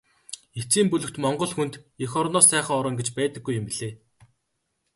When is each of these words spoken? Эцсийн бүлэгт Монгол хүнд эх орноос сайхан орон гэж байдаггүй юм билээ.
Эцсийн 0.59 0.87
бүлэгт 0.89 1.17
Монгол 1.23 1.51
хүнд 1.55 1.73
эх 2.03 2.11
орноос 2.21 2.45
сайхан 2.51 2.77
орон 2.81 2.95
гэж 2.97 3.07
байдаггүй 3.15 3.53
юм 3.59 3.65
билээ. 3.67 3.93